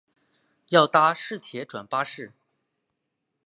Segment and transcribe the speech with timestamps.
[0.69, 2.33] 要搭市铁转巴士